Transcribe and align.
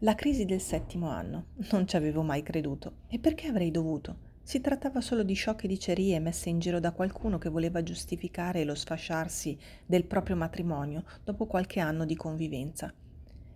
La 0.00 0.16
crisi 0.16 0.44
del 0.44 0.60
settimo 0.60 1.08
anno. 1.08 1.46
Non 1.70 1.86
ci 1.86 1.96
avevo 1.96 2.22
mai 2.22 2.42
creduto. 2.42 3.02
E 3.08 3.20
perché 3.20 3.46
avrei 3.46 3.70
dovuto? 3.70 4.32
Si 4.42 4.60
trattava 4.60 5.00
solo 5.00 5.22
di 5.22 5.34
sciocche 5.34 5.68
dicerie 5.68 6.18
messe 6.18 6.48
in 6.48 6.58
giro 6.58 6.80
da 6.80 6.92
qualcuno 6.92 7.38
che 7.38 7.48
voleva 7.48 7.82
giustificare 7.82 8.64
lo 8.64 8.74
sfasciarsi 8.74 9.56
del 9.86 10.04
proprio 10.04 10.34
matrimonio 10.34 11.04
dopo 11.22 11.46
qualche 11.46 11.78
anno 11.78 12.04
di 12.04 12.16
convivenza. 12.16 12.92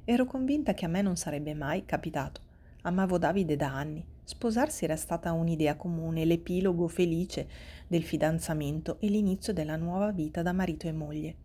Ero 0.05 0.24
convinta 0.27 0.74
che 0.74 0.84
a 0.84 0.88
me 0.88 1.02
non 1.02 1.16
sarebbe 1.16 1.55
mai 1.55 1.84
capitato. 1.84 2.41
Amavo 2.82 3.18
Davide 3.18 3.57
da 3.57 3.74
anni. 3.74 4.02
Sposarsi 4.23 4.84
era 4.84 4.96
stata 4.96 5.32
un'idea 5.32 5.77
comune, 5.77 6.24
l'epilogo 6.24 6.87
felice 6.87 7.48
del 7.88 8.05
fidanzamento 8.05 8.98
e 9.01 9.09
l'inizio 9.09 9.52
della 9.52 9.77
nuova 9.77 10.12
vita 10.12 10.41
da 10.43 10.52
marito 10.52 10.87
e 10.87 10.93
moglie. 10.93 11.37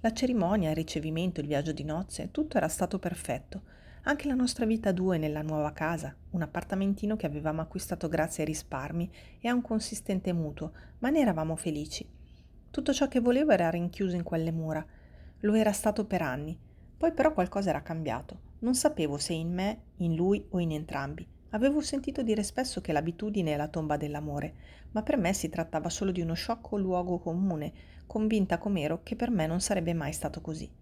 La 0.00 0.12
cerimonia, 0.12 0.70
il 0.70 0.76
ricevimento, 0.76 1.40
il 1.40 1.46
viaggio 1.46 1.72
di 1.72 1.84
nozze, 1.84 2.30
tutto 2.30 2.56
era 2.56 2.68
stato 2.68 2.98
perfetto. 2.98 3.78
Anche 4.04 4.28
la 4.28 4.34
nostra 4.34 4.64
vita 4.64 4.88
a 4.88 4.92
due 4.92 5.18
nella 5.18 5.42
nuova 5.42 5.72
casa, 5.72 6.16
un 6.30 6.40
appartamentino 6.40 7.16
che 7.16 7.26
avevamo 7.26 7.60
acquistato 7.60 8.08
grazie 8.08 8.42
ai 8.42 8.48
risparmi 8.48 9.10
e 9.40 9.46
a 9.46 9.52
un 9.52 9.60
consistente 9.60 10.32
mutuo, 10.32 10.72
ma 11.00 11.10
ne 11.10 11.20
eravamo 11.20 11.54
felici. 11.54 12.08
Tutto 12.70 12.94
ciò 12.94 13.08
che 13.08 13.20
volevo 13.20 13.52
era 13.52 13.68
rinchiuso 13.68 14.16
in 14.16 14.22
quelle 14.22 14.52
mura. 14.52 14.84
Lo 15.40 15.54
era 15.54 15.72
stato 15.72 16.06
per 16.06 16.22
anni. 16.22 16.58
Poi 16.96 17.12
però 17.12 17.34
qualcosa 17.34 17.68
era 17.68 17.82
cambiato. 17.82 18.40
Non 18.60 18.74
sapevo 18.74 19.18
se 19.18 19.34
in 19.34 19.52
me, 19.52 19.80
in 19.96 20.14
lui 20.14 20.46
o 20.48 20.58
in 20.60 20.72
entrambi. 20.72 21.26
Avevo 21.50 21.82
sentito 21.82 22.22
dire 22.22 22.42
spesso 22.42 22.80
che 22.80 22.92
l'abitudine 22.92 23.52
è 23.52 23.56
la 23.56 23.68
tomba 23.68 23.98
dell'amore, 23.98 24.54
ma 24.92 25.02
per 25.02 25.18
me 25.18 25.34
si 25.34 25.50
trattava 25.50 25.90
solo 25.90 26.10
di 26.10 26.22
uno 26.22 26.34
sciocco 26.34 26.78
luogo 26.78 27.18
comune, 27.18 27.72
convinta 28.06 28.56
com'ero 28.56 29.02
che 29.02 29.14
per 29.14 29.30
me 29.30 29.46
non 29.46 29.60
sarebbe 29.60 29.92
mai 29.92 30.12
stato 30.12 30.40
così. 30.40 30.79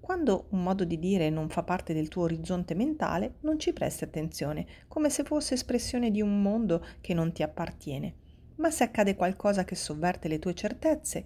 Quando 0.00 0.46
un 0.50 0.62
modo 0.62 0.84
di 0.84 0.98
dire 0.98 1.30
non 1.30 1.48
fa 1.50 1.62
parte 1.62 1.92
del 1.92 2.08
tuo 2.08 2.22
orizzonte 2.22 2.74
mentale, 2.74 3.34
non 3.40 3.58
ci 3.58 3.72
presti 3.72 4.04
attenzione, 4.04 4.66
come 4.88 5.10
se 5.10 5.22
fosse 5.22 5.54
espressione 5.54 6.10
di 6.10 6.20
un 6.20 6.40
mondo 6.42 6.84
che 7.00 7.14
non 7.14 7.32
ti 7.32 7.42
appartiene. 7.42 8.14
Ma 8.56 8.70
se 8.70 8.84
accade 8.84 9.14
qualcosa 9.14 9.64
che 9.64 9.74
sovverte 9.74 10.26
le 10.26 10.38
tue 10.38 10.54
certezze, 10.54 11.24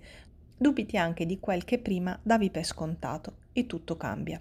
dubiti 0.56 0.96
anche 0.96 1.24
di 1.24 1.38
quel 1.38 1.64
che 1.64 1.78
prima 1.78 2.18
davi 2.22 2.50
per 2.50 2.64
scontato 2.64 3.36
e 3.52 3.66
tutto 3.66 3.96
cambia. 3.96 4.40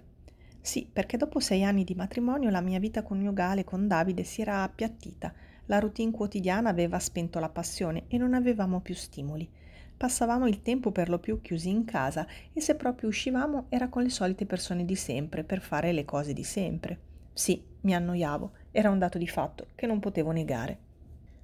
Sì, 0.60 0.88
perché 0.90 1.16
dopo 1.16 1.40
sei 1.40 1.62
anni 1.62 1.84
di 1.84 1.94
matrimonio 1.94 2.50
la 2.50 2.60
mia 2.60 2.78
vita 2.78 3.02
coniugale 3.02 3.64
con 3.64 3.86
Davide 3.86 4.24
si 4.24 4.40
era 4.40 4.62
appiattita, 4.62 5.32
la 5.66 5.78
routine 5.78 6.10
quotidiana 6.10 6.68
aveva 6.68 6.98
spento 6.98 7.38
la 7.38 7.48
passione 7.48 8.04
e 8.08 8.18
non 8.18 8.34
avevamo 8.34 8.80
più 8.80 8.94
stimoli. 8.94 9.48
Passavamo 9.96 10.46
il 10.46 10.62
tempo 10.62 10.90
per 10.90 11.08
lo 11.08 11.18
più 11.18 11.40
chiusi 11.40 11.70
in 11.70 11.84
casa 11.84 12.26
e 12.52 12.60
se 12.60 12.74
proprio 12.74 13.08
uscivamo 13.08 13.66
era 13.68 13.88
con 13.88 14.02
le 14.02 14.10
solite 14.10 14.46
persone 14.46 14.84
di 14.84 14.96
sempre 14.96 15.44
per 15.44 15.60
fare 15.60 15.92
le 15.92 16.04
cose 16.04 16.32
di 16.32 16.44
sempre. 16.44 16.98
Sì, 17.32 17.64
mi 17.82 17.94
annoiavo, 17.94 18.52
era 18.70 18.90
un 18.90 18.98
dato 18.98 19.18
di 19.18 19.28
fatto 19.28 19.68
che 19.74 19.86
non 19.86 20.00
potevo 20.00 20.30
negare. 20.30 20.78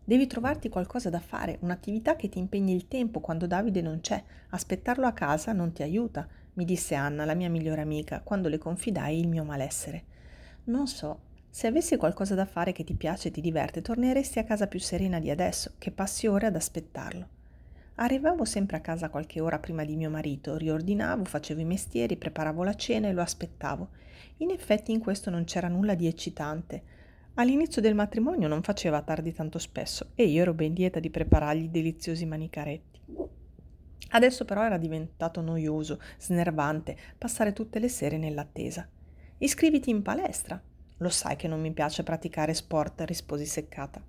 Devi 0.04 0.26
trovarti 0.26 0.68
qualcosa 0.68 1.10
da 1.10 1.20
fare, 1.20 1.58
un'attività 1.60 2.16
che 2.16 2.28
ti 2.28 2.38
impegni 2.38 2.74
il 2.74 2.88
tempo 2.88 3.20
quando 3.20 3.46
Davide 3.46 3.80
non 3.80 4.00
c'è. 4.00 4.22
Aspettarlo 4.50 5.06
a 5.06 5.12
casa 5.12 5.52
non 5.52 5.72
ti 5.72 5.82
aiuta 5.82 6.28
mi 6.54 6.64
disse 6.64 6.94
Anna, 6.94 7.24
la 7.24 7.34
mia 7.34 7.48
migliore 7.48 7.80
amica, 7.80 8.20
quando 8.20 8.48
le 8.48 8.58
confidai 8.58 9.18
il 9.18 9.28
mio 9.28 9.44
malessere. 9.44 10.04
Non 10.64 10.88
so, 10.88 11.20
se 11.48 11.66
avessi 11.66 11.96
qualcosa 11.96 12.34
da 12.34 12.44
fare 12.44 12.72
che 12.72 12.84
ti 12.84 12.94
piace 12.94 13.28
e 13.28 13.30
ti 13.30 13.40
diverte, 13.40 13.82
torneresti 13.82 14.38
a 14.40 14.44
casa 14.44 14.66
più 14.66 14.80
serena 14.80 15.20
di 15.20 15.30
adesso, 15.30 15.74
che 15.78 15.90
passi 15.90 16.26
ore 16.26 16.46
ad 16.46 16.56
aspettarlo. 16.56 17.28
Arrivavo 18.02 18.46
sempre 18.46 18.78
a 18.78 18.80
casa 18.80 19.10
qualche 19.10 19.40
ora 19.40 19.58
prima 19.58 19.84
di 19.84 19.94
mio 19.94 20.08
marito, 20.08 20.56
riordinavo, 20.56 21.24
facevo 21.24 21.60
i 21.60 21.66
mestieri, 21.66 22.16
preparavo 22.16 22.64
la 22.64 22.74
cena 22.74 23.08
e 23.08 23.12
lo 23.12 23.20
aspettavo. 23.20 23.90
In 24.38 24.50
effetti 24.50 24.90
in 24.90 25.00
questo 25.00 25.28
non 25.28 25.44
c'era 25.44 25.68
nulla 25.68 25.94
di 25.94 26.06
eccitante. 26.06 26.82
All'inizio 27.34 27.82
del 27.82 27.94
matrimonio 27.94 28.48
non 28.48 28.62
faceva 28.62 29.02
tardi 29.02 29.34
tanto 29.34 29.58
spesso 29.58 30.12
e 30.14 30.24
io 30.24 30.40
ero 30.40 30.54
ben 30.54 30.72
lieta 30.72 30.98
di 30.98 31.10
preparargli 31.10 31.68
deliziosi 31.68 32.24
manicaretti. 32.24 33.00
Adesso 34.12 34.46
però 34.46 34.64
era 34.64 34.78
diventato 34.78 35.42
noioso, 35.42 36.00
snervante, 36.18 36.96
passare 37.18 37.52
tutte 37.52 37.78
le 37.78 37.88
sere 37.88 38.16
nell'attesa. 38.16 38.88
Iscriviti 39.36 39.90
in 39.90 40.00
palestra. 40.00 40.60
Lo 40.96 41.08
sai 41.10 41.36
che 41.36 41.48
non 41.48 41.60
mi 41.60 41.72
piace 41.72 42.02
praticare 42.02 42.54
sport, 42.54 43.02
risposi 43.02 43.44
seccata. 43.44 44.02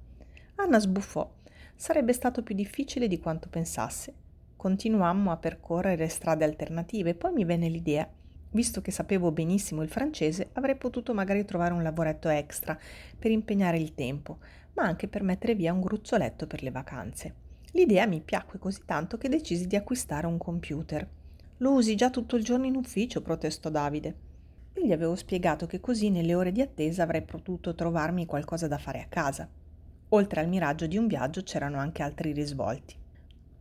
Anna 0.56 0.79
sbuffò. 0.79 1.40
Sarebbe 1.81 2.14
stato 2.14 2.44
più 2.44 2.53
difficile 2.53 3.08
di 3.08 3.18
quanto 3.18 3.50
pensasse. 3.50 4.14
Continuammo 4.56 5.31
a 5.31 5.38
percorrere 5.38 6.09
strade 6.09 6.46
alternative, 6.46 7.16
poi 7.16 7.34
mi 7.34 7.44
venne 7.44 7.69
l'idea. 7.69 8.08
Visto 8.52 8.81
che 8.81 8.92
sapevo 8.92 9.31
benissimo 9.31 9.81
il 9.81 9.90
francese, 9.90 10.50
avrei 10.53 10.75
potuto 10.75 11.16
magari 11.16 11.44
trovare 11.44 11.74
un 11.74 11.81
lavoretto 11.81 12.30
extra 12.30 12.78
per 13.18 13.31
impegnare 13.31 13.80
il 13.80 13.96
tempo, 13.96 14.38
ma 14.74 14.84
anche 14.84 15.08
per 15.08 15.24
mettere 15.24 15.56
via 15.56 15.74
un 15.74 15.81
gruzzoletto 15.81 16.46
per 16.46 16.62
le 16.62 16.70
vacanze. 16.70 17.34
L'idea 17.72 18.06
mi 18.06 18.22
piacque 18.22 18.59
così 18.59 18.81
tanto 18.86 19.18
che 19.18 19.28
decisi 19.28 19.66
di 19.66 19.75
acquistare 19.75 20.28
un 20.28 20.38
computer. 20.38 21.09
Lo 21.58 21.72
usi 21.72 21.96
già 21.96 22.12
tutto 22.12 22.36
il 22.36 22.44
giorno 22.44 22.68
in 22.68 22.75
ufficio, 22.75 23.24
protestò 23.24 23.72
Davide. 23.72 24.16
Io 24.75 24.86
gli 24.86 24.91
avevo 24.91 25.16
spiegato 25.16 25.66
che 25.66 25.80
così 25.80 26.12
nelle 26.12 26.36
ore 26.36 26.52
di 26.52 26.62
attesa 26.62 27.02
avrei 27.02 27.24
potuto 27.24 27.74
trovarmi 27.74 28.28
qualcosa 28.28 28.68
da 28.68 28.78
fare 28.78 29.02
a 29.02 29.08
casa. 29.09 29.50
Oltre 30.14 30.42
al 30.42 30.50
miraggio 30.50 30.88
di 30.88 30.98
un 30.98 31.08
viaggio 31.08 31.42
c'erano 31.42 31.78
anche 31.78 32.04
altri 32.04 32.34
risvolti. 32.34 32.96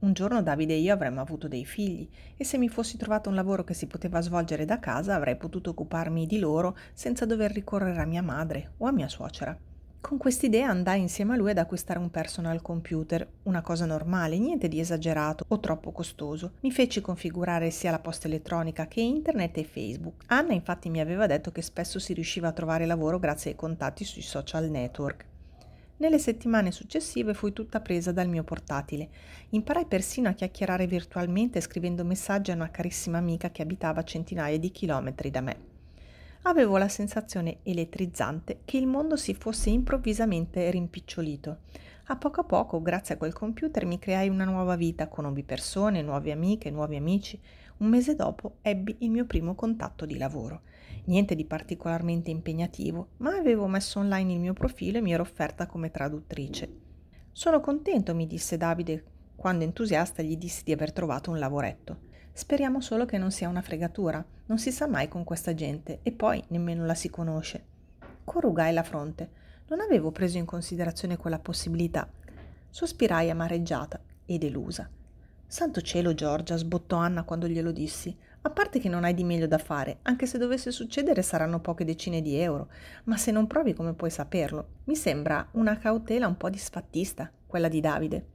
Un 0.01 0.13
giorno 0.13 0.43
Davide 0.43 0.75
e 0.75 0.79
io 0.79 0.93
avremmo 0.93 1.21
avuto 1.21 1.47
dei 1.47 1.65
figli 1.65 2.09
e 2.37 2.43
se 2.43 2.59
mi 2.59 2.69
fossi 2.69 2.97
trovato 2.97 3.29
un 3.29 3.37
lavoro 3.37 3.63
che 3.63 3.75
si 3.75 3.87
poteva 3.87 4.21
svolgere 4.21 4.65
da 4.65 4.81
casa 4.81 5.15
avrei 5.15 5.37
potuto 5.37 5.71
occuparmi 5.71 6.27
di 6.27 6.41
loro 6.41 6.77
senza 6.93 7.25
dover 7.25 7.53
ricorrere 7.53 8.01
a 8.01 8.05
mia 8.05 8.23
madre 8.23 8.73
o 8.79 8.87
a 8.87 8.93
mia 8.93 9.07
suocera. 9.07 9.57
Con 10.01 10.19
quest'idea 10.19 10.69
andai 10.69 11.01
insieme 11.01 11.35
a 11.35 11.37
lui 11.37 11.51
ad 11.51 11.59
acquistare 11.59 12.01
un 12.01 12.11
personal 12.11 12.63
computer, 12.63 13.29
una 13.45 13.61
cosa 13.61 13.85
normale, 13.85 14.39
niente 14.39 14.67
di 14.67 14.81
esagerato 14.81 15.45
o 15.47 15.61
troppo 15.61 15.93
costoso. 15.93 16.55
Mi 16.63 16.73
feci 16.73 17.01
configurare 17.01 17.71
sia 17.71 17.93
la 17.93 18.01
posta 18.01 18.27
elettronica 18.27 18.89
che 18.89 19.03
internet 19.03 19.59
e 19.59 19.65
Facebook. 19.65 20.25
Anna 20.27 20.53
infatti 20.55 20.89
mi 20.89 21.01
aveva 21.01 21.27
detto 21.27 21.53
che 21.53 21.63
spesso 21.63 22.01
si 22.01 22.13
riusciva 22.13 22.49
a 22.49 22.53
trovare 22.53 22.87
lavoro 22.87 23.21
grazie 23.21 23.51
ai 23.53 23.57
contatti 23.57 24.03
sui 24.03 24.23
social 24.23 24.69
network. 24.69 25.30
Nelle 26.01 26.19
settimane 26.19 26.71
successive 26.71 27.35
fui 27.35 27.53
tutta 27.53 27.81
presa 27.81 28.11
dal 28.11 28.27
mio 28.27 28.43
portatile. 28.43 29.11
Imparai 29.51 29.85
persino 29.85 30.31
a 30.31 30.33
chiacchierare 30.33 30.87
virtualmente 30.87 31.61
scrivendo 31.61 32.07
messaggi 32.07 32.51
a 32.51 32.55
una 32.55 32.71
carissima 32.71 33.19
amica 33.19 33.51
che 33.51 33.61
abitava 33.61 34.01
a 34.01 34.05
centinaia 34.05 34.59
di 34.59 34.71
chilometri 34.71 35.31
da 35.31 35.43
me 35.43 35.71
avevo 36.45 36.79
la 36.79 36.89
sensazione 36.89 37.59
elettrizzante 37.65 38.61
che 38.65 38.79
il 38.79 38.87
mondo 38.87 39.17
si 39.17 39.35
fosse 39.35 39.69
improvvisamente 39.69 40.71
rimpicciolito. 40.71 41.59
A 42.07 42.17
poco 42.17 42.41
a 42.41 42.45
poco, 42.45 42.81
grazie 42.81 43.15
a 43.15 43.19
quel 43.19 43.35
computer, 43.35 43.85
mi 43.85 43.99
creai 43.99 44.29
una 44.29 44.45
nuova 44.45 44.75
vita, 44.75 45.09
conobbi 45.09 45.43
persone, 45.43 46.01
nuove 46.01 46.33
amiche, 46.33 46.71
nuovi 46.71 46.97
amici. 46.97 47.39
Un 47.81 47.89
mese 47.89 48.15
dopo 48.15 48.59
ebbi 48.61 48.95
il 48.99 49.11
mio 49.11 49.25
primo 49.25 49.55
contatto 49.55 50.05
di 50.05 50.19
lavoro. 50.19 50.63
Niente 51.05 51.35
di 51.35 51.47
particolarmente 51.47 52.31
impegnativo, 52.31 53.13
ma 53.19 53.35
avevo 53.35 53.67
messo 53.69 54.01
online 54.01 54.35
il 54.35 54.39
mio 54.39 54.53
profilo 54.53 54.99
e 54.99 55.01
mi 55.01 55.15
ero 55.15 55.23
offerta 55.23 55.67
come 55.67 55.91
traduttrice. 55.91 56.69
Sono 57.33 57.61
contento, 57.61 58.15
mi 58.15 58.27
disse 58.27 58.59
Davide, 58.59 59.03
quando 59.35 59.65
entusiasta 59.65 60.21
gli 60.21 60.37
dissi 60.37 60.63
di 60.63 60.73
aver 60.73 60.93
trovato 60.93 61.31
un 61.31 61.39
lavoretto. 61.39 62.01
Speriamo 62.33 62.83
solo 62.83 63.07
che 63.07 63.17
non 63.17 63.31
sia 63.31 63.49
una 63.49 63.63
fregatura, 63.63 64.23
non 64.45 64.59
si 64.59 64.73
sa 64.73 64.87
mai 64.87 65.09
con 65.09 65.25
questa 65.25 65.55
gente 65.55 66.01
e 66.03 66.13
poi 66.13 66.45
nemmeno 66.49 66.85
la 66.85 66.95
si 66.95 67.09
conosce. 67.09 67.65
Corrugai 68.25 68.75
la 68.75 68.83
fronte. 68.83 69.31
Non 69.69 69.81
avevo 69.81 70.11
preso 70.11 70.37
in 70.37 70.45
considerazione 70.45 71.17
quella 71.17 71.39
possibilità. 71.39 72.07
Sospirai 72.69 73.31
amareggiata 73.31 73.99
e 74.27 74.37
delusa. 74.37 74.87
Santo 75.51 75.81
cielo, 75.81 76.15
Giorgia, 76.15 76.57
sbottò 76.57 76.99
Anna 76.99 77.25
quando 77.25 77.49
glielo 77.49 77.73
dissi. 77.73 78.17
A 78.43 78.51
parte 78.51 78.79
che 78.79 78.89
non 78.89 79.03
hai 79.03 79.15
di 79.15 79.25
meglio 79.25 79.49
da 79.49 79.59
fare, 79.59 79.99
anche 80.03 80.25
se 80.27 80.39
dovesse 80.39 80.71
succedere 80.71 81.23
saranno 81.23 81.59
poche 81.59 81.85
decine 81.85 82.23
di 82.23 82.37
euro, 82.37 82.69
ma 83.07 83.17
se 83.17 83.33
non 83.33 83.49
provi 83.49 83.75
come 83.75 83.95
puoi 83.95 84.11
saperlo? 84.11 84.75
Mi 84.85 84.95
sembra 84.95 85.45
una 85.55 85.77
cautela 85.77 86.29
un 86.29 86.37
po' 86.37 86.51
disfattista, 86.51 87.29
quella 87.49 87.67
di 87.67 87.81
Davide. 87.81 88.27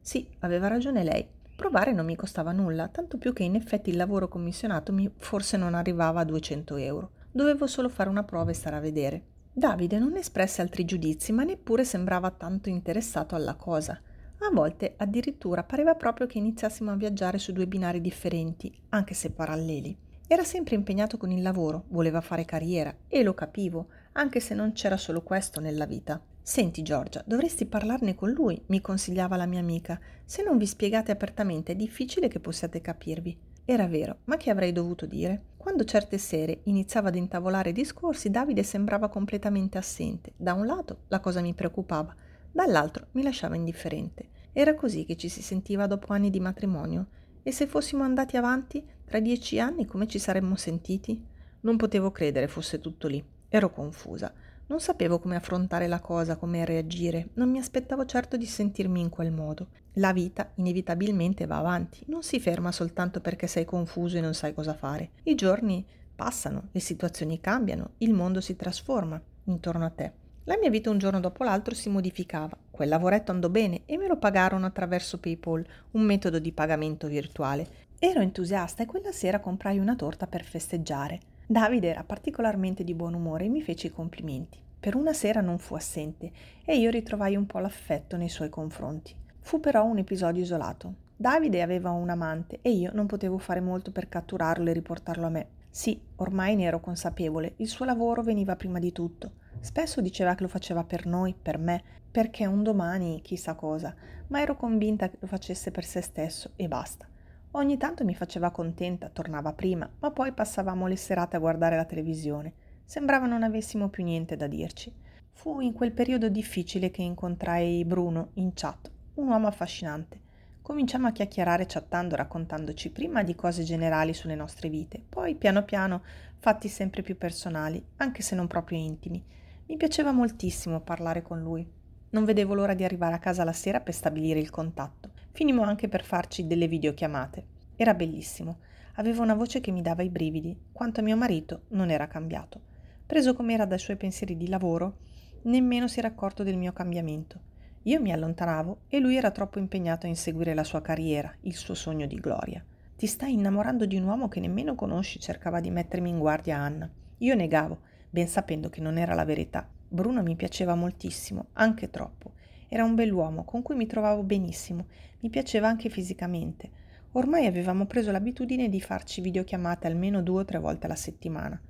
Sì, 0.00 0.26
aveva 0.40 0.66
ragione 0.66 1.04
lei. 1.04 1.24
Provare 1.54 1.92
non 1.92 2.04
mi 2.04 2.16
costava 2.16 2.50
nulla, 2.50 2.88
tanto 2.88 3.16
più 3.16 3.32
che 3.32 3.44
in 3.44 3.54
effetti 3.54 3.90
il 3.90 3.96
lavoro 3.96 4.26
commissionato 4.26 4.92
mi 4.92 5.08
forse 5.18 5.56
non 5.56 5.74
arrivava 5.74 6.18
a 6.18 6.24
200 6.24 6.76
euro. 6.78 7.10
Dovevo 7.30 7.68
solo 7.68 7.88
fare 7.88 8.08
una 8.08 8.24
prova 8.24 8.50
e 8.50 8.54
stare 8.54 8.74
a 8.74 8.80
vedere. 8.80 9.22
Davide 9.52 10.00
non 10.00 10.16
espresse 10.16 10.62
altri 10.62 10.84
giudizi, 10.84 11.30
ma 11.30 11.44
neppure 11.44 11.84
sembrava 11.84 12.32
tanto 12.32 12.68
interessato 12.68 13.36
alla 13.36 13.54
cosa. 13.54 14.00
A 14.42 14.50
volte 14.52 14.94
addirittura 14.96 15.62
pareva 15.62 15.94
proprio 15.94 16.26
che 16.26 16.38
iniziassimo 16.38 16.90
a 16.90 16.96
viaggiare 16.96 17.38
su 17.38 17.52
due 17.52 17.66
binari 17.66 18.00
differenti, 18.00 18.74
anche 18.88 19.12
se 19.12 19.30
paralleli. 19.30 19.96
Era 20.26 20.44
sempre 20.44 20.76
impegnato 20.76 21.18
con 21.18 21.30
il 21.30 21.42
lavoro, 21.42 21.84
voleva 21.88 22.20
fare 22.20 22.44
carriera 22.44 22.94
e 23.06 23.22
lo 23.22 23.34
capivo, 23.34 23.88
anche 24.12 24.40
se 24.40 24.54
non 24.54 24.72
c'era 24.72 24.96
solo 24.96 25.22
questo 25.22 25.60
nella 25.60 25.84
vita. 25.84 26.20
Senti 26.40 26.82
Giorgia, 26.82 27.22
dovresti 27.26 27.66
parlarne 27.66 28.14
con 28.14 28.30
lui, 28.30 28.60
mi 28.66 28.80
consigliava 28.80 29.36
la 29.36 29.46
mia 29.46 29.60
amica. 29.60 30.00
Se 30.24 30.42
non 30.42 30.56
vi 30.56 30.66
spiegate 30.66 31.12
apertamente 31.12 31.72
è 31.72 31.76
difficile 31.76 32.28
che 32.28 32.40
possiate 32.40 32.80
capirvi. 32.80 33.38
Era 33.64 33.86
vero, 33.86 34.20
ma 34.24 34.36
che 34.36 34.50
avrei 34.50 34.72
dovuto 34.72 35.04
dire? 35.04 35.42
Quando 35.58 35.84
certe 35.84 36.16
sere 36.16 36.60
iniziava 36.64 37.08
ad 37.08 37.14
intavolare 37.14 37.72
discorsi, 37.72 38.30
Davide 38.30 38.62
sembrava 38.62 39.08
completamente 39.08 39.78
assente. 39.78 40.32
Da 40.36 40.54
un 40.54 40.64
lato 40.64 41.02
la 41.08 41.20
cosa 41.20 41.40
mi 41.40 41.54
preoccupava, 41.54 42.14
dall'altro 42.52 43.06
mi 43.12 43.22
lasciava 43.22 43.56
indifferente. 43.56 44.28
Era 44.52 44.74
così 44.74 45.04
che 45.04 45.16
ci 45.16 45.28
si 45.28 45.42
sentiva 45.42 45.86
dopo 45.86 46.12
anni 46.12 46.30
di 46.30 46.40
matrimonio. 46.40 47.06
E 47.42 47.52
se 47.52 47.66
fossimo 47.66 48.02
andati 48.02 48.36
avanti, 48.36 48.84
tra 49.04 49.20
dieci 49.20 49.58
anni, 49.58 49.86
come 49.86 50.06
ci 50.06 50.18
saremmo 50.18 50.56
sentiti? 50.56 51.24
Non 51.60 51.76
potevo 51.76 52.10
credere 52.10 52.48
fosse 52.48 52.80
tutto 52.80 53.08
lì. 53.08 53.24
Ero 53.48 53.70
confusa. 53.70 54.32
Non 54.66 54.80
sapevo 54.80 55.18
come 55.18 55.34
affrontare 55.34 55.88
la 55.88 55.98
cosa, 55.98 56.36
come 56.36 56.64
reagire, 56.64 57.30
non 57.34 57.50
mi 57.50 57.58
aspettavo 57.58 58.04
certo 58.06 58.36
di 58.36 58.46
sentirmi 58.46 59.00
in 59.00 59.08
quel 59.08 59.32
modo. 59.32 59.70
La 59.94 60.12
vita 60.12 60.52
inevitabilmente 60.54 61.46
va 61.46 61.56
avanti, 61.56 62.04
non 62.06 62.22
si 62.22 62.38
ferma 62.38 62.70
soltanto 62.70 63.20
perché 63.20 63.48
sei 63.48 63.64
confuso 63.64 64.18
e 64.18 64.20
non 64.20 64.32
sai 64.32 64.54
cosa 64.54 64.74
fare. 64.74 65.10
I 65.24 65.34
giorni 65.34 65.84
passano, 66.14 66.68
le 66.70 66.78
situazioni 66.78 67.40
cambiano, 67.40 67.94
il 67.98 68.12
mondo 68.12 68.40
si 68.40 68.54
trasforma 68.54 69.20
intorno 69.46 69.84
a 69.84 69.90
te. 69.90 70.12
La 70.50 70.58
mia 70.58 70.68
vita 70.68 70.90
un 70.90 70.98
giorno 70.98 71.20
dopo 71.20 71.44
l'altro 71.44 71.76
si 71.76 71.88
modificava. 71.88 72.58
Quel 72.72 72.88
lavoretto 72.88 73.30
andò 73.30 73.48
bene 73.48 73.82
e 73.86 73.96
me 73.96 74.08
lo 74.08 74.16
pagarono 74.16 74.66
attraverso 74.66 75.20
PayPal, 75.20 75.64
un 75.92 76.02
metodo 76.02 76.40
di 76.40 76.50
pagamento 76.50 77.06
virtuale. 77.06 77.68
Ero 78.00 78.18
entusiasta 78.20 78.82
e 78.82 78.86
quella 78.86 79.12
sera 79.12 79.38
comprai 79.38 79.78
una 79.78 79.94
torta 79.94 80.26
per 80.26 80.42
festeggiare. 80.42 81.20
Davide 81.46 81.86
era 81.86 82.02
particolarmente 82.02 82.82
di 82.82 82.94
buon 82.94 83.14
umore 83.14 83.44
e 83.44 83.48
mi 83.48 83.62
fece 83.62 83.86
i 83.86 83.92
complimenti. 83.92 84.58
Per 84.80 84.96
una 84.96 85.12
sera 85.12 85.40
non 85.40 85.58
fu 85.58 85.76
assente 85.76 86.32
e 86.64 86.76
io 86.76 86.90
ritrovai 86.90 87.36
un 87.36 87.46
po' 87.46 87.60
l'affetto 87.60 88.16
nei 88.16 88.28
suoi 88.28 88.48
confronti. 88.48 89.14
Fu 89.38 89.60
però 89.60 89.84
un 89.84 89.98
episodio 89.98 90.42
isolato. 90.42 90.94
Davide 91.14 91.62
aveva 91.62 91.90
un 91.90 92.10
amante 92.10 92.58
e 92.60 92.72
io 92.72 92.90
non 92.92 93.06
potevo 93.06 93.38
fare 93.38 93.60
molto 93.60 93.92
per 93.92 94.08
catturarlo 94.08 94.68
e 94.68 94.72
riportarlo 94.72 95.26
a 95.26 95.30
me. 95.30 95.46
Sì, 95.70 95.96
ormai 96.16 96.56
ne 96.56 96.64
ero 96.64 96.80
consapevole, 96.80 97.52
il 97.58 97.68
suo 97.68 97.84
lavoro 97.84 98.24
veniva 98.24 98.56
prima 98.56 98.80
di 98.80 98.90
tutto. 98.90 99.38
Spesso 99.60 100.00
diceva 100.00 100.34
che 100.34 100.42
lo 100.42 100.48
faceva 100.48 100.84
per 100.84 101.06
noi, 101.06 101.34
per 101.40 101.58
me, 101.58 101.82
perché 102.10 102.46
un 102.46 102.62
domani 102.62 103.20
chissà 103.22 103.54
cosa, 103.54 103.94
ma 104.28 104.40
ero 104.40 104.56
convinta 104.56 105.08
che 105.08 105.18
lo 105.20 105.26
facesse 105.26 105.70
per 105.70 105.84
se 105.84 106.00
stesso 106.00 106.52
e 106.56 106.66
basta. 106.66 107.06
Ogni 107.52 107.76
tanto 107.76 108.04
mi 108.04 108.14
faceva 108.14 108.50
contenta, 108.50 109.10
tornava 109.10 109.52
prima, 109.52 109.88
ma 109.98 110.10
poi 110.10 110.32
passavamo 110.32 110.86
le 110.86 110.96
serate 110.96 111.36
a 111.36 111.40
guardare 111.40 111.76
la 111.76 111.84
televisione. 111.84 112.52
Sembrava 112.84 113.26
non 113.26 113.42
avessimo 113.42 113.88
più 113.88 114.02
niente 114.02 114.36
da 114.36 114.46
dirci. 114.46 114.92
Fu 115.32 115.60
in 115.60 115.72
quel 115.72 115.92
periodo 115.92 116.28
difficile 116.28 116.90
che 116.90 117.02
incontrai 117.02 117.84
Bruno 117.84 118.30
in 118.34 118.52
chat, 118.54 118.90
un 119.14 119.28
uomo 119.28 119.46
affascinante. 119.46 120.20
Cominciamo 120.62 121.06
a 121.06 121.12
chiacchierare 121.12 121.66
chattando, 121.66 122.16
raccontandoci 122.16 122.90
prima 122.90 123.22
di 123.22 123.34
cose 123.34 123.62
generali 123.62 124.14
sulle 124.14 124.34
nostre 124.34 124.68
vite, 124.68 125.02
poi 125.08 125.34
piano 125.34 125.64
piano 125.64 126.02
fatti 126.38 126.68
sempre 126.68 127.02
più 127.02 127.18
personali, 127.18 127.84
anche 127.96 128.22
se 128.22 128.34
non 128.34 128.46
proprio 128.46 128.78
intimi. 128.78 129.24
Mi 129.70 129.76
piaceva 129.76 130.10
moltissimo 130.10 130.80
parlare 130.80 131.22
con 131.22 131.40
lui. 131.40 131.64
Non 132.10 132.24
vedevo 132.24 132.54
l'ora 132.54 132.74
di 132.74 132.82
arrivare 132.82 133.14
a 133.14 133.20
casa 133.20 133.44
la 133.44 133.52
sera 133.52 133.78
per 133.78 133.94
stabilire 133.94 134.40
il 134.40 134.50
contatto. 134.50 135.12
Finimmo 135.30 135.62
anche 135.62 135.88
per 135.88 136.02
farci 136.02 136.48
delle 136.48 136.66
videochiamate. 136.66 137.44
Era 137.76 137.94
bellissimo. 137.94 138.58
Aveva 138.94 139.22
una 139.22 139.34
voce 139.34 139.60
che 139.60 139.70
mi 139.70 139.80
dava 139.80 140.02
i 140.02 140.08
brividi. 140.08 140.58
Quanto 140.72 140.98
a 140.98 141.02
mio 141.04 141.16
marito, 141.16 141.66
non 141.68 141.88
era 141.88 142.08
cambiato. 142.08 142.60
Preso 143.06 143.32
com'era 143.32 143.64
dai 143.64 143.78
suoi 143.78 143.96
pensieri 143.96 144.36
di 144.36 144.48
lavoro, 144.48 144.96
nemmeno 145.42 145.86
si 145.86 146.00
era 146.00 146.08
accorto 146.08 146.42
del 146.42 146.56
mio 146.56 146.72
cambiamento. 146.72 147.40
Io 147.84 148.00
mi 148.00 148.10
allontanavo 148.10 148.80
e 148.88 148.98
lui 148.98 149.14
era 149.14 149.30
troppo 149.30 149.60
impegnato 149.60 150.04
a 150.04 150.08
inseguire 150.08 150.52
la 150.52 150.64
sua 150.64 150.82
carriera, 150.82 151.32
il 151.42 151.54
suo 151.54 151.74
sogno 151.74 152.06
di 152.06 152.16
gloria. 152.16 152.64
Ti 152.96 153.06
stai 153.06 153.34
innamorando 153.34 153.86
di 153.86 153.94
un 153.94 154.02
uomo 154.02 154.26
che 154.26 154.40
nemmeno 154.40 154.74
conosci, 154.74 155.20
cercava 155.20 155.60
di 155.60 155.70
mettermi 155.70 156.10
in 156.10 156.18
guardia 156.18 156.58
Anna. 156.58 156.90
Io 157.18 157.34
negavo, 157.36 157.82
ben 158.10 158.28
sapendo 158.28 158.68
che 158.68 158.80
non 158.80 158.98
era 158.98 159.14
la 159.14 159.24
verità. 159.24 159.66
Bruno 159.88 160.22
mi 160.22 160.36
piaceva 160.36 160.74
moltissimo, 160.74 161.46
anche 161.54 161.88
troppo. 161.88 162.32
Era 162.68 162.84
un 162.84 162.94
bell'uomo 162.94 163.44
con 163.44 163.62
cui 163.62 163.76
mi 163.76 163.86
trovavo 163.86 164.22
benissimo, 164.22 164.86
mi 165.20 165.30
piaceva 165.30 165.68
anche 165.68 165.88
fisicamente. 165.88 166.70
Ormai 167.12 167.46
avevamo 167.46 167.86
preso 167.86 168.12
l'abitudine 168.12 168.68
di 168.68 168.80
farci 168.80 169.20
videochiamate 169.20 169.86
almeno 169.86 170.22
due 170.22 170.42
o 170.42 170.44
tre 170.44 170.58
volte 170.58 170.86
alla 170.86 170.94
settimana. 170.94 171.60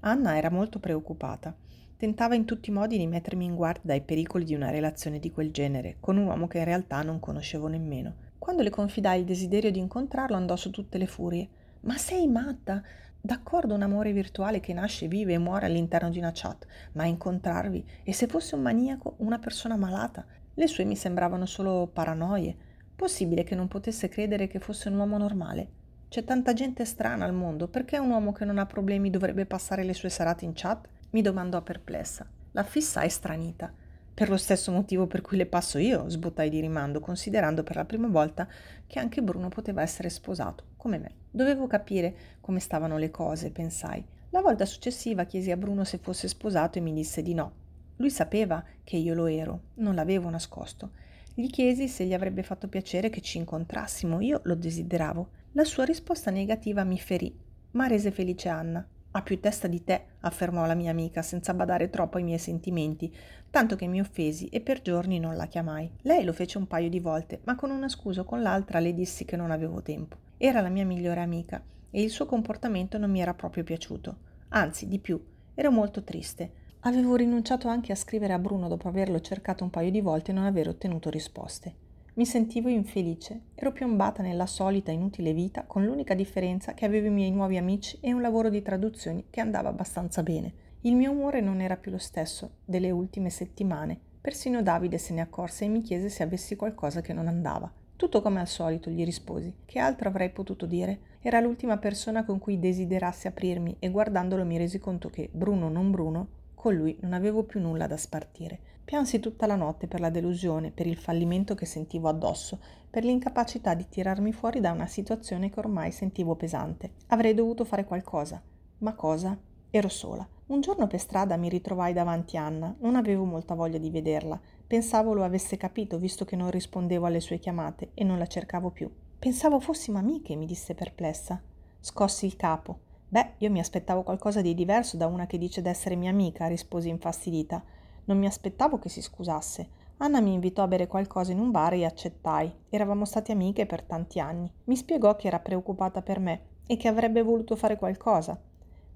Anna 0.00 0.36
era 0.36 0.50
molto 0.50 0.78
preoccupata. 0.78 1.56
Tentava 1.96 2.34
in 2.34 2.44
tutti 2.44 2.70
i 2.70 2.72
modi 2.72 2.98
di 2.98 3.06
mettermi 3.06 3.44
in 3.44 3.54
guardia 3.54 3.82
dai 3.84 4.02
pericoli 4.02 4.44
di 4.44 4.54
una 4.54 4.70
relazione 4.70 5.18
di 5.18 5.32
quel 5.32 5.50
genere, 5.50 5.96
con 6.00 6.16
un 6.16 6.26
uomo 6.26 6.46
che 6.46 6.58
in 6.58 6.64
realtà 6.64 7.02
non 7.02 7.18
conoscevo 7.18 7.66
nemmeno. 7.66 8.14
Quando 8.38 8.62
le 8.62 8.70
confidai 8.70 9.20
il 9.20 9.24
desiderio 9.24 9.70
di 9.70 9.78
incontrarlo 9.78 10.36
andò 10.36 10.54
su 10.54 10.70
tutte 10.70 10.98
le 10.98 11.06
furie. 11.06 11.48
Ma 11.80 11.96
sei 11.96 12.28
matta? 12.28 12.82
D'accordo 13.26 13.72
un 13.72 13.80
amore 13.80 14.12
virtuale 14.12 14.60
che 14.60 14.74
nasce, 14.74 15.08
vive 15.08 15.32
e 15.32 15.38
muore 15.38 15.64
all'interno 15.64 16.10
di 16.10 16.18
una 16.18 16.32
chat, 16.34 16.66
ma 16.92 17.06
incontrarvi, 17.06 17.82
e 18.02 18.12
se 18.12 18.26
fosse 18.26 18.54
un 18.54 18.60
maniaco, 18.60 19.14
una 19.20 19.38
persona 19.38 19.78
malata, 19.78 20.26
le 20.52 20.66
sue 20.66 20.84
mi 20.84 20.94
sembravano 20.94 21.46
solo 21.46 21.88
paranoie. 21.90 22.54
Possibile 22.94 23.42
che 23.42 23.54
non 23.54 23.66
potesse 23.66 24.10
credere 24.10 24.46
che 24.46 24.58
fosse 24.58 24.90
un 24.90 24.98
uomo 24.98 25.16
normale? 25.16 25.68
C'è 26.10 26.22
tanta 26.22 26.52
gente 26.52 26.84
strana 26.84 27.24
al 27.24 27.32
mondo, 27.32 27.66
perché 27.66 27.96
un 27.96 28.10
uomo 28.10 28.32
che 28.32 28.44
non 28.44 28.58
ha 28.58 28.66
problemi 28.66 29.08
dovrebbe 29.08 29.46
passare 29.46 29.84
le 29.84 29.94
sue 29.94 30.10
serate 30.10 30.44
in 30.44 30.52
chat? 30.54 30.86
mi 31.12 31.22
domandò 31.22 31.62
perplessa. 31.62 32.28
La 32.52 32.62
fissai 32.62 33.08
stranita. 33.08 33.72
Per 34.12 34.28
lo 34.28 34.36
stesso 34.36 34.70
motivo 34.70 35.06
per 35.06 35.22
cui 35.22 35.38
le 35.38 35.46
passo 35.46 35.78
io, 35.78 36.10
sbottai 36.10 36.50
di 36.50 36.60
rimando, 36.60 37.00
considerando 37.00 37.62
per 37.62 37.76
la 37.76 37.86
prima 37.86 38.08
volta 38.08 38.46
che 38.86 38.98
anche 38.98 39.22
Bruno 39.22 39.48
poteva 39.48 39.80
essere 39.80 40.10
sposato, 40.10 40.64
come 40.76 40.98
me. 40.98 41.23
Dovevo 41.34 41.66
capire 41.66 42.14
come 42.40 42.60
stavano 42.60 42.96
le 42.96 43.10
cose, 43.10 43.50
pensai. 43.50 44.06
La 44.30 44.40
volta 44.40 44.64
successiva 44.64 45.24
chiesi 45.24 45.50
a 45.50 45.56
Bruno 45.56 45.82
se 45.82 45.98
fosse 45.98 46.28
sposato 46.28 46.78
e 46.78 46.80
mi 46.80 46.92
disse 46.92 47.22
di 47.22 47.34
no. 47.34 47.52
Lui 47.96 48.10
sapeva 48.10 48.62
che 48.84 48.98
io 48.98 49.14
lo 49.14 49.26
ero, 49.26 49.62
non 49.78 49.96
l'avevo 49.96 50.30
nascosto. 50.30 50.92
Gli 51.34 51.50
chiesi 51.50 51.88
se 51.88 52.04
gli 52.04 52.14
avrebbe 52.14 52.44
fatto 52.44 52.68
piacere 52.68 53.10
che 53.10 53.20
ci 53.20 53.38
incontrassimo, 53.38 54.20
io 54.20 54.42
lo 54.44 54.54
desideravo. 54.54 55.28
La 55.54 55.64
sua 55.64 55.82
risposta 55.82 56.30
negativa 56.30 56.84
mi 56.84 57.00
ferì, 57.00 57.36
ma 57.72 57.88
rese 57.88 58.12
felice 58.12 58.48
Anna. 58.48 58.86
Ha 59.10 59.22
più 59.22 59.40
testa 59.40 59.66
di 59.66 59.82
te, 59.82 60.04
affermò 60.20 60.66
la 60.66 60.74
mia 60.74 60.92
amica, 60.92 61.20
senza 61.22 61.52
badare 61.52 61.90
troppo 61.90 62.18
ai 62.18 62.22
miei 62.22 62.38
sentimenti, 62.38 63.12
tanto 63.50 63.74
che 63.74 63.88
mi 63.88 63.98
offesi 63.98 64.46
e 64.50 64.60
per 64.60 64.82
giorni 64.82 65.18
non 65.18 65.34
la 65.34 65.46
chiamai. 65.46 65.90
Lei 66.02 66.22
lo 66.22 66.32
fece 66.32 66.58
un 66.58 66.68
paio 66.68 66.88
di 66.88 67.00
volte, 67.00 67.40
ma 67.42 67.56
con 67.56 67.72
una 67.72 67.88
scusa 67.88 68.20
o 68.20 68.24
con 68.24 68.40
l'altra 68.40 68.78
le 68.78 68.94
dissi 68.94 69.24
che 69.24 69.34
non 69.34 69.50
avevo 69.50 69.82
tempo. 69.82 70.22
Era 70.36 70.60
la 70.60 70.68
mia 70.68 70.84
migliore 70.84 71.20
amica 71.20 71.62
e 71.90 72.02
il 72.02 72.10
suo 72.10 72.26
comportamento 72.26 72.98
non 72.98 73.10
mi 73.10 73.20
era 73.20 73.34
proprio 73.34 73.62
piaciuto. 73.62 74.16
Anzi, 74.48 74.88
di 74.88 74.98
più, 74.98 75.22
ero 75.54 75.70
molto 75.70 76.02
triste. 76.02 76.62
Avevo 76.80 77.14
rinunciato 77.14 77.68
anche 77.68 77.92
a 77.92 77.96
scrivere 77.96 78.32
a 78.32 78.38
Bruno 78.38 78.68
dopo 78.68 78.88
averlo 78.88 79.20
cercato 79.20 79.64
un 79.64 79.70
paio 79.70 79.90
di 79.90 80.00
volte 80.00 80.32
e 80.32 80.34
non 80.34 80.44
aver 80.44 80.68
ottenuto 80.68 81.08
risposte. 81.08 81.74
Mi 82.14 82.26
sentivo 82.26 82.68
infelice, 82.68 83.40
ero 83.54 83.72
piombata 83.72 84.22
nella 84.22 84.46
solita 84.46 84.92
inutile 84.92 85.32
vita, 85.32 85.64
con 85.64 85.84
l'unica 85.84 86.14
differenza 86.14 86.74
che 86.74 86.84
avevo 86.84 87.06
i 87.06 87.10
miei 87.10 87.30
nuovi 87.30 87.56
amici 87.56 87.98
e 88.00 88.12
un 88.12 88.20
lavoro 88.20 88.50
di 88.50 88.62
traduzioni 88.62 89.26
che 89.30 89.40
andava 89.40 89.68
abbastanza 89.68 90.22
bene. 90.22 90.52
Il 90.82 90.96
mio 90.96 91.12
umore 91.12 91.40
non 91.40 91.60
era 91.60 91.76
più 91.76 91.90
lo 91.90 91.98
stesso 91.98 92.56
delle 92.64 92.90
ultime 92.90 93.30
settimane. 93.30 93.98
Persino 94.20 94.62
Davide 94.62 94.98
se 94.98 95.14
ne 95.14 95.22
accorse 95.22 95.64
e 95.64 95.68
mi 95.68 95.80
chiese 95.80 96.08
se 96.08 96.22
avessi 96.22 96.54
qualcosa 96.56 97.00
che 97.00 97.12
non 97.12 97.28
andava. 97.28 97.72
Tutto 97.96 98.20
come 98.20 98.40
al 98.40 98.48
solito, 98.48 98.90
gli 98.90 99.04
risposi. 99.04 99.54
Che 99.64 99.78
altro 99.78 100.08
avrei 100.08 100.30
potuto 100.30 100.66
dire? 100.66 100.98
Era 101.20 101.40
l'ultima 101.40 101.78
persona 101.78 102.24
con 102.24 102.38
cui 102.38 102.58
desiderassi 102.58 103.28
aprirmi 103.28 103.76
e 103.78 103.90
guardandolo 103.90 104.44
mi 104.44 104.58
resi 104.58 104.78
conto 104.78 105.08
che, 105.08 105.30
Bruno 105.32 105.68
non 105.68 105.90
Bruno, 105.90 106.28
con 106.54 106.74
lui 106.74 106.96
non 107.02 107.12
avevo 107.12 107.44
più 107.44 107.60
nulla 107.60 107.86
da 107.86 107.96
spartire. 107.96 108.58
Piansi 108.84 109.20
tutta 109.20 109.46
la 109.46 109.54
notte 109.54 109.86
per 109.86 110.00
la 110.00 110.10
delusione, 110.10 110.72
per 110.72 110.86
il 110.86 110.96
fallimento 110.96 111.54
che 111.54 111.66
sentivo 111.66 112.08
addosso, 112.08 112.58
per 112.90 113.04
l'incapacità 113.04 113.74
di 113.74 113.88
tirarmi 113.88 114.32
fuori 114.32 114.60
da 114.60 114.72
una 114.72 114.86
situazione 114.86 115.48
che 115.48 115.60
ormai 115.60 115.92
sentivo 115.92 116.34
pesante. 116.34 116.94
Avrei 117.06 117.32
dovuto 117.32 117.64
fare 117.64 117.84
qualcosa. 117.84 118.42
Ma 118.78 118.94
cosa? 118.94 119.38
Ero 119.76 119.88
sola. 119.88 120.24
Un 120.46 120.60
giorno 120.60 120.86
per 120.86 121.00
strada 121.00 121.36
mi 121.36 121.48
ritrovai 121.48 121.92
davanti 121.92 122.36
a 122.36 122.46
Anna. 122.46 122.76
Non 122.78 122.94
avevo 122.94 123.24
molta 123.24 123.56
voglia 123.56 123.78
di 123.78 123.90
vederla. 123.90 124.40
Pensavo 124.64 125.14
lo 125.14 125.24
avesse 125.24 125.56
capito, 125.56 125.98
visto 125.98 126.24
che 126.24 126.36
non 126.36 126.48
rispondevo 126.48 127.06
alle 127.06 127.18
sue 127.18 127.40
chiamate 127.40 127.90
e 127.92 128.04
non 128.04 128.18
la 128.18 128.28
cercavo 128.28 128.70
più. 128.70 128.88
Pensavo 129.18 129.58
fossimo 129.58 129.98
amiche, 129.98 130.36
mi 130.36 130.46
disse 130.46 130.76
perplessa. 130.76 131.42
Scossi 131.80 132.24
il 132.24 132.36
capo. 132.36 132.78
Beh, 133.08 133.32
io 133.38 133.50
mi 133.50 133.58
aspettavo 133.58 134.04
qualcosa 134.04 134.42
di 134.42 134.54
diverso 134.54 134.96
da 134.96 135.08
una 135.08 135.26
che 135.26 135.38
dice 135.38 135.60
d'essere 135.60 135.96
mia 135.96 136.10
amica, 136.10 136.46
risposi 136.46 136.88
infastidita. 136.88 137.60
Non 138.04 138.16
mi 138.16 138.26
aspettavo 138.26 138.78
che 138.78 138.88
si 138.88 139.02
scusasse. 139.02 139.68
Anna 139.96 140.20
mi 140.20 140.34
invitò 140.34 140.62
a 140.62 140.68
bere 140.68 140.86
qualcosa 140.86 141.32
in 141.32 141.40
un 141.40 141.50
bar 141.50 141.72
e 141.72 141.84
accettai. 141.84 142.58
Eravamo 142.68 143.04
state 143.04 143.32
amiche 143.32 143.66
per 143.66 143.82
tanti 143.82 144.20
anni. 144.20 144.48
Mi 144.66 144.76
spiegò 144.76 145.16
che 145.16 145.26
era 145.26 145.40
preoccupata 145.40 146.00
per 146.00 146.20
me 146.20 146.42
e 146.64 146.76
che 146.76 146.86
avrebbe 146.86 147.22
voluto 147.22 147.56
fare 147.56 147.76
qualcosa. 147.76 148.40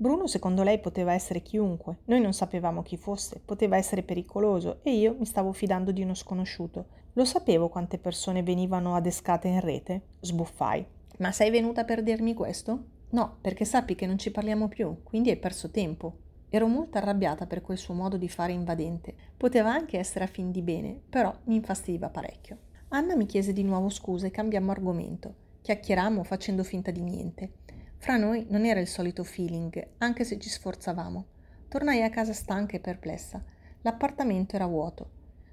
Bruno, 0.01 0.29
secondo 0.29 0.63
lei, 0.63 0.79
poteva 0.79 1.13
essere 1.13 1.43
chiunque. 1.43 1.99
Noi 2.05 2.21
non 2.21 2.33
sapevamo 2.33 2.85
chi 2.85 2.97
fosse, 2.97 3.41
poteva 3.45 3.77
essere 3.77 4.05
pericoloso 4.05 4.79
e 4.85 4.93
io 4.93 5.17
mi 5.19 5.25
stavo 5.25 5.53
fidando 5.53 5.91
di 5.91 6.03
uno 6.03 6.15
sconosciuto. 6.15 6.87
Lo 7.15 7.25
sapevo 7.25 7.69
quante 7.69 7.99
persone 7.99 8.45
venivano 8.45 8.95
adescate 8.95 9.49
in 9.49 9.59
rete? 9.59 10.03
Sbuffai. 10.21 10.87
Ma 11.19 11.33
sei 11.33 11.51
venuta 11.51 11.83
per 11.83 12.05
dirmi 12.05 12.33
questo? 12.33 12.85
No, 13.11 13.39
perché 13.41 13.65
sappi 13.65 13.97
che 13.97 14.07
non 14.07 14.19
ci 14.19 14.31
parliamo 14.31 14.69
più, 14.69 15.03
quindi 15.03 15.31
hai 15.31 15.37
perso 15.37 15.69
tempo. 15.69 16.19
Ero 16.49 16.69
molto 16.69 16.99
arrabbiata 16.99 17.49
per 17.49 17.61
quel 17.61 17.77
suo 17.77 17.95
modo 17.95 18.17
di 18.17 18.29
fare 18.29 18.53
invadente. 18.53 19.13
Poteva 19.37 19.73
anche 19.73 19.99
essere 19.99 20.27
a 20.27 20.29
fin 20.29 20.53
di 20.53 20.63
bene, 20.63 20.97
però 21.11 21.35
mi 21.47 21.57
infastidiva 21.57 22.09
parecchio. 22.09 22.59
Anna 22.91 23.17
mi 23.17 23.27
chiese 23.27 23.53
di 23.53 23.65
nuovo 23.65 23.89
scusa 23.89 24.29
e 24.29 24.31
cambiammo 24.31 24.71
argomento. 24.71 25.35
Chiacchierammo 25.61 26.23
facendo 26.23 26.63
finta 26.63 26.93
di 26.93 27.03
niente. 27.03 27.51
Fra 27.99 28.17
noi 28.17 28.47
non 28.49 28.65
era 28.65 28.81
il 28.81 28.87
solito 28.87 29.25
feeling, 29.25 29.87
anche 29.99 30.25
se 30.25 30.39
ci 30.39 30.49
sforzavamo. 30.49 31.27
Tornai 31.69 32.03
a 32.03 32.11
casa 32.11 32.33
stanca 32.33 32.77
e 32.77 32.81
perplessa. 32.81 33.43
L'appartamento 33.83 34.55
era 34.55 34.67
vuoto. 34.67 35.11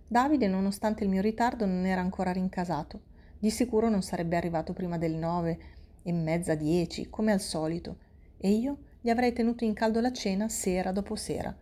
Davide, 0.07 0.47
nonostante 0.47 1.03
il 1.03 1.09
mio 1.09 1.21
ritardo, 1.21 1.65
non 1.65 1.85
era 1.85 2.01
ancora 2.01 2.31
rincasato. 2.31 3.01
Di 3.39 3.49
sicuro 3.49 3.89
non 3.89 4.03
sarebbe 4.03 4.37
arrivato 4.37 4.73
prima 4.73 4.97
del 4.97 5.15
nove 5.15 5.57
e 6.03 6.13
mezza 6.13 6.53
dieci, 6.55 7.09
come 7.09 7.31
al 7.31 7.41
solito, 7.41 7.97
e 8.37 8.49
io 8.51 8.77
gli 9.01 9.09
avrei 9.09 9.33
tenuto 9.33 9.63
in 9.63 9.73
caldo 9.73 9.99
la 9.99 10.13
cena 10.13 10.47
sera 10.47 10.91
dopo 10.91 11.15
sera. 11.15 11.53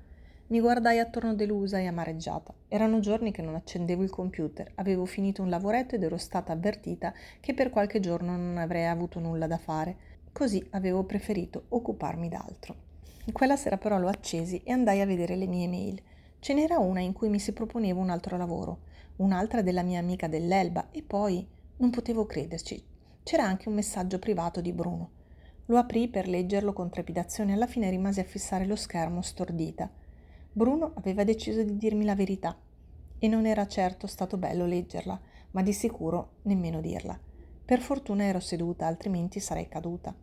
Mi 0.48 0.60
guardai 0.60 1.00
attorno 1.00 1.34
delusa 1.34 1.80
e 1.80 1.88
amareggiata. 1.88 2.54
Erano 2.68 3.00
giorni 3.00 3.32
che 3.32 3.42
non 3.42 3.56
accendevo 3.56 4.04
il 4.04 4.10
computer, 4.10 4.70
avevo 4.75 5.06
finito 5.06 5.42
un 5.42 5.50
lavoretto 5.50 5.96
ed 5.96 6.04
ero 6.04 6.18
stata 6.18 6.52
avvertita 6.52 7.13
che 7.40 7.54
per 7.54 7.70
qualche 7.70 8.02
giorno 8.02 8.36
non 8.36 8.58
avrei 8.58 8.86
avuto 8.86 9.20
nulla 9.20 9.48
da 9.48 9.58
fare. 9.58 9.96
Così 10.34 10.66
avevo 10.72 11.04
preferito 11.04 11.66
occuparmi 11.70 12.28
d'altro. 12.28 12.75
Quella 13.32 13.56
sera 13.56 13.78
però 13.78 14.00
lo 14.00 14.08
accesi 14.08 14.62
e 14.63 14.72
andai 14.72 15.00
a 15.00 15.06
vedere 15.06 15.36
le 15.36 15.46
mie 15.46 15.68
mail. 15.68 16.02
Ce 16.40 16.56
n'era 16.56 16.80
una 16.80 17.02
in 17.02 17.13
cui 17.13 17.30
mi 17.30 17.38
si 17.38 17.54
proponeva 17.54 18.00
un 18.00 18.10
altro 18.10 18.36
lavoro, 18.36 18.80
un'altra 19.18 19.62
della 19.62 19.84
mia 19.84 20.00
amica 20.00 20.28
dell'Elba 20.28 20.90
e 20.90 21.04
poi 21.04 21.48
non 21.78 21.92
potevo 21.92 22.25
crederci. 22.25 22.84
C'era 23.22 23.44
anche 23.44 23.70
un 23.70 23.75
messaggio 23.75 24.18
privato 24.18 24.60
di 24.60 24.74
Bruno. 24.74 25.12
Lo 25.68 25.78
aprì 25.78 26.10
per 26.10 26.28
leggerlo 26.28 26.74
con 26.74 26.90
trepidazione 26.90 27.52
e 27.52 27.54
alla 27.54 27.68
fine 27.68 27.92
rimasi 27.92 28.20
a 28.20 28.25
fissare 28.25 28.66
lo 28.66 28.75
schermo 28.75 29.22
stordita. 29.22 29.88
Bruno 30.52 30.94
aveva 30.96 31.24
deciso 31.24 31.62
di 31.62 31.78
dirmi 31.78 32.06
la 32.06 32.16
verità 32.16 32.58
e 33.20 33.28
non 33.28 33.46
era 33.46 33.68
certo 33.68 34.08
stato 34.08 34.38
bello 34.38 34.66
leggerla, 34.66 35.22
ma 35.52 35.62
di 35.62 35.74
sicuro 35.74 36.38
nemmeno 36.42 36.82
dirla. 36.82 37.18
Per 37.66 37.80
fortuna 37.80 38.24
ero 38.24 38.42
seduta, 38.42 38.88
altrimenti 38.88 39.40
sarei 39.40 39.70
caduta. 39.70 40.13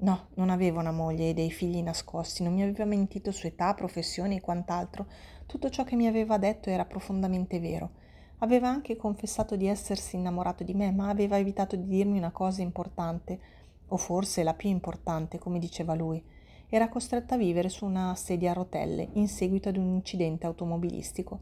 No, 0.00 0.28
non 0.34 0.50
avevo 0.50 0.78
una 0.78 0.92
moglie 0.92 1.30
e 1.30 1.34
dei 1.34 1.50
figli 1.50 1.82
nascosti, 1.82 2.44
non 2.44 2.54
mi 2.54 2.62
aveva 2.62 2.84
mentito 2.84 3.32
su 3.32 3.48
età, 3.48 3.74
professione 3.74 4.36
e 4.36 4.40
quant'altro. 4.40 5.06
Tutto 5.44 5.70
ciò 5.70 5.82
che 5.82 5.96
mi 5.96 6.06
aveva 6.06 6.38
detto 6.38 6.70
era 6.70 6.84
profondamente 6.84 7.58
vero. 7.58 7.90
Aveva 8.38 8.68
anche 8.68 8.94
confessato 8.94 9.56
di 9.56 9.66
essersi 9.66 10.14
innamorato 10.14 10.62
di 10.62 10.72
me, 10.72 10.92
ma 10.92 11.08
aveva 11.08 11.36
evitato 11.36 11.74
di 11.74 11.88
dirmi 11.88 12.16
una 12.16 12.30
cosa 12.30 12.62
importante, 12.62 13.40
o 13.88 13.96
forse 13.96 14.44
la 14.44 14.54
più 14.54 14.68
importante, 14.68 15.38
come 15.38 15.58
diceva 15.58 15.94
lui. 15.94 16.22
Era 16.68 16.88
costretta 16.88 17.34
a 17.34 17.38
vivere 17.38 17.68
su 17.68 17.84
una 17.84 18.14
sedia 18.14 18.52
a 18.52 18.54
rotelle 18.54 19.08
in 19.14 19.26
seguito 19.26 19.68
ad 19.68 19.78
un 19.78 19.94
incidente 19.94 20.46
automobilistico. 20.46 21.40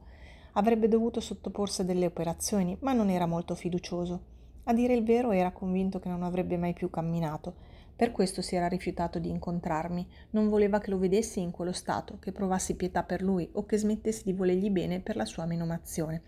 Avrebbe 0.52 0.88
dovuto 0.88 1.20
sottoporsi 1.20 1.82
a 1.82 1.84
delle 1.84 2.06
operazioni, 2.06 2.75
ma 2.80 2.94
non 2.94 3.10
era 3.10 3.26
molto 3.26 3.54
fiducioso. 3.54 4.34
A 4.64 4.72
dire 4.72 4.94
il 4.94 5.04
vero 5.04 5.32
era 5.32 5.52
convinto 5.52 5.98
che 5.98 6.08
non 6.08 6.22
avrebbe 6.22 6.56
mai 6.56 6.72
più 6.72 6.88
camminato. 6.88 7.75
Per 7.97 8.12
questo 8.12 8.43
si 8.43 8.55
era 8.55 8.69
rifiutato 8.69 9.19
di 9.19 9.31
incontrarmi, 9.31 10.07
non 10.33 10.50
voleva 10.50 10.79
che 10.81 10.91
lo 10.91 10.99
vedessi 10.99 11.41
in 11.41 11.50
quello 11.50 11.73
stato, 11.73 12.19
che 12.19 12.31
provassi 12.31 12.76
pietà 12.76 13.03
per 13.03 13.23
lui 13.23 13.49
o 13.53 13.65
che 13.65 13.79
smettessi 13.79 14.25
di 14.25 14.35
volergli 14.35 14.69
bene 14.69 15.00
per 15.00 15.17
la 15.17 15.25
sua 15.25 15.47
menomazione. 15.47 16.21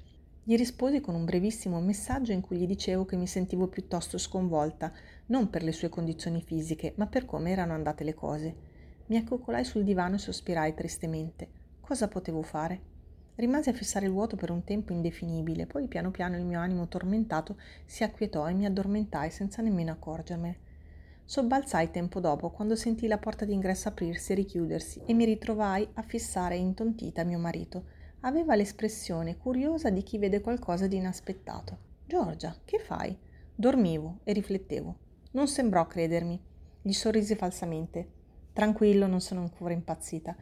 Gli 0.42 0.56
risposi 0.56 1.02
con 1.02 1.14
un 1.14 1.26
brevissimo 1.26 1.78
messaggio 1.78 2.32
in 2.32 2.40
cui 2.40 2.56
gli 2.56 2.66
dicevo 2.66 3.04
che 3.04 3.16
mi 3.16 3.26
sentivo 3.26 3.66
piuttosto 3.66 4.16
sconvolta, 4.16 4.90
non 5.26 5.50
per 5.50 5.62
le 5.62 5.72
sue 5.72 5.90
condizioni 5.90 6.40
fisiche, 6.40 6.94
ma 6.96 7.06
per 7.06 7.26
come 7.26 7.50
erano 7.50 7.74
andate 7.74 8.02
le 8.02 8.14
cose. 8.14 8.56
Mi 9.08 9.18
accoccolai 9.18 9.66
sul 9.66 9.84
divano 9.84 10.14
e 10.14 10.18
sospirai 10.20 10.72
tristemente. 10.72 11.48
Cosa 11.82 12.08
potevo 12.08 12.40
fare? 12.40 12.80
Rimasi 13.34 13.68
a 13.68 13.74
fissare 13.74 14.06
il 14.06 14.12
vuoto 14.12 14.36
per 14.36 14.50
un 14.50 14.64
tempo 14.64 14.94
indefinibile, 14.94 15.66
poi 15.66 15.86
piano 15.86 16.10
piano 16.10 16.38
il 16.38 16.46
mio 16.46 16.60
animo 16.60 16.88
tormentato 16.88 17.58
si 17.84 18.02
acquietò 18.02 18.48
e 18.48 18.54
mi 18.54 18.64
addormentai 18.64 19.30
senza 19.30 19.60
nemmeno 19.60 19.92
accorgermene. 19.92 20.67
Sobbalzai 21.30 21.90
tempo 21.90 22.20
dopo, 22.20 22.48
quando 22.48 22.74
sentii 22.74 23.06
la 23.06 23.18
porta 23.18 23.44
d'ingresso 23.44 23.88
aprirsi 23.88 24.32
e 24.32 24.34
richiudersi, 24.34 25.02
e 25.04 25.12
mi 25.12 25.26
ritrovai 25.26 25.86
a 25.92 26.02
fissare 26.02 26.56
intontita 26.56 27.22
mio 27.22 27.38
marito 27.38 27.84
Aveva 28.20 28.54
l'espressione 28.54 29.36
curiosa 29.36 29.90
di 29.90 30.02
chi 30.02 30.16
vede 30.16 30.40
qualcosa 30.40 30.86
di 30.86 30.96
inaspettato. 30.96 31.76
Giorgia, 32.06 32.56
che 32.64 32.78
fai? 32.78 33.14
Dormivo 33.54 34.20
e 34.24 34.32
riflettevo. 34.32 34.96
Non 35.32 35.48
sembrò 35.48 35.86
credermi. 35.86 36.42
Gli 36.80 36.92
sorrisi 36.92 37.34
falsamente. 37.34 38.08
Tranquillo, 38.54 39.06
non 39.06 39.20
sono 39.20 39.42
ancora 39.42 39.74
impazzita. 39.74 40.34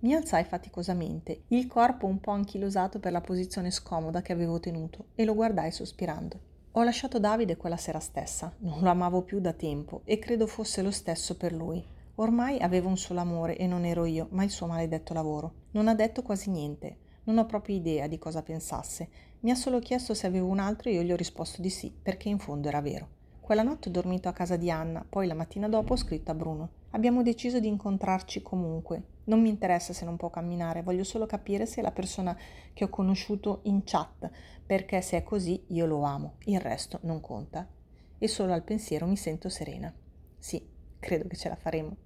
Mi 0.00 0.12
alzai 0.12 0.44
faticosamente, 0.44 1.44
il 1.48 1.66
corpo 1.66 2.04
un 2.04 2.20
po' 2.20 2.32
anchilosato 2.32 3.00
per 3.00 3.10
la 3.10 3.22
posizione 3.22 3.70
scomoda 3.70 4.20
che 4.20 4.34
avevo 4.34 4.60
tenuto, 4.60 5.06
e 5.14 5.24
lo 5.24 5.34
guardai 5.34 5.72
sospirando. 5.72 6.55
Ho 6.78 6.82
lasciato 6.82 7.18
Davide 7.18 7.56
quella 7.56 7.78
sera 7.78 8.00
stessa, 8.00 8.52
non 8.58 8.82
lo 8.82 8.90
amavo 8.90 9.22
più 9.22 9.40
da 9.40 9.54
tempo 9.54 10.02
e 10.04 10.18
credo 10.18 10.46
fosse 10.46 10.82
lo 10.82 10.90
stesso 10.90 11.34
per 11.34 11.54
lui. 11.54 11.82
Ormai 12.16 12.58
avevo 12.58 12.88
un 12.90 12.98
solo 12.98 13.20
amore 13.20 13.56
e 13.56 13.66
non 13.66 13.86
ero 13.86 14.04
io, 14.04 14.28
ma 14.32 14.44
il 14.44 14.50
suo 14.50 14.66
maledetto 14.66 15.14
lavoro. 15.14 15.52
Non 15.70 15.88
ha 15.88 15.94
detto 15.94 16.20
quasi 16.20 16.50
niente. 16.50 16.98
Non 17.24 17.38
ho 17.38 17.46
proprio 17.46 17.76
idea 17.76 18.08
di 18.08 18.18
cosa 18.18 18.42
pensasse. 18.42 19.08
Mi 19.40 19.50
ha 19.50 19.54
solo 19.54 19.78
chiesto 19.78 20.12
se 20.12 20.26
avevo 20.26 20.48
un 20.48 20.58
altro 20.58 20.90
e 20.90 20.92
io 20.92 21.02
gli 21.02 21.12
ho 21.12 21.16
risposto 21.16 21.62
di 21.62 21.70
sì, 21.70 21.90
perché 21.90 22.28
in 22.28 22.38
fondo 22.38 22.68
era 22.68 22.82
vero. 22.82 23.08
Quella 23.40 23.62
notte 23.62 23.88
ho 23.88 23.92
dormito 23.92 24.28
a 24.28 24.34
casa 24.34 24.56
di 24.56 24.70
Anna, 24.70 25.02
poi 25.08 25.26
la 25.26 25.32
mattina 25.34 25.70
dopo 25.70 25.94
ho 25.94 25.96
scritto 25.96 26.30
a 26.30 26.34
Bruno. 26.34 26.68
Abbiamo 26.96 27.22
deciso 27.22 27.60
di 27.60 27.68
incontrarci 27.68 28.40
comunque. 28.40 29.02
Non 29.24 29.42
mi 29.42 29.50
interessa 29.50 29.92
se 29.92 30.06
non 30.06 30.16
può 30.16 30.30
camminare, 30.30 30.82
voglio 30.82 31.04
solo 31.04 31.26
capire 31.26 31.66
se 31.66 31.80
è 31.80 31.82
la 31.82 31.92
persona 31.92 32.34
che 32.72 32.84
ho 32.84 32.88
conosciuto 32.88 33.60
in 33.64 33.82
chat, 33.84 34.30
perché 34.64 35.02
se 35.02 35.18
è 35.18 35.22
così 35.22 35.62
io 35.68 35.84
lo 35.84 36.04
amo, 36.04 36.36
il 36.44 36.58
resto 36.58 36.98
non 37.02 37.20
conta. 37.20 37.68
E 38.16 38.28
solo 38.28 38.54
al 38.54 38.62
pensiero 38.62 39.06
mi 39.06 39.18
sento 39.18 39.50
serena. 39.50 39.92
Sì, 40.38 40.66
credo 40.98 41.28
che 41.28 41.36
ce 41.36 41.50
la 41.50 41.56
faremo. 41.56 42.05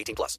18 0.00 0.14
plus. 0.14 0.38